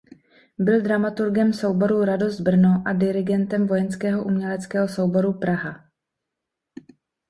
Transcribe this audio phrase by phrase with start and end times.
[0.59, 5.85] Byl dramaturgem souboru "Radost Brno" a dirigentem "Vojenského uměleckého souboru Praha".